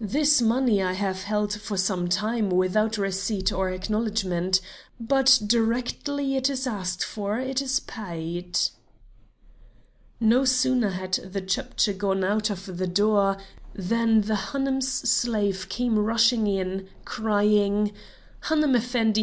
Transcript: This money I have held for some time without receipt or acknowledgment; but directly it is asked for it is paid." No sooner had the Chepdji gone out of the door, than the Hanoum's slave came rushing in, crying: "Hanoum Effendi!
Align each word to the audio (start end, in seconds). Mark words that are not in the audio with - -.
This 0.00 0.40
money 0.40 0.82
I 0.82 0.94
have 0.94 1.24
held 1.24 1.52
for 1.52 1.76
some 1.76 2.08
time 2.08 2.48
without 2.48 2.96
receipt 2.96 3.52
or 3.52 3.68
acknowledgment; 3.68 4.58
but 4.98 5.38
directly 5.46 6.34
it 6.34 6.48
is 6.48 6.66
asked 6.66 7.04
for 7.04 7.38
it 7.38 7.60
is 7.60 7.78
paid." 7.80 8.58
No 10.18 10.46
sooner 10.46 10.88
had 10.88 11.12
the 11.16 11.42
Chepdji 11.42 11.92
gone 11.92 12.24
out 12.24 12.48
of 12.48 12.78
the 12.78 12.86
door, 12.86 13.36
than 13.74 14.22
the 14.22 14.36
Hanoum's 14.52 14.88
slave 14.88 15.68
came 15.68 15.98
rushing 15.98 16.46
in, 16.46 16.88
crying: 17.04 17.92
"Hanoum 18.44 18.74
Effendi! 18.74 19.10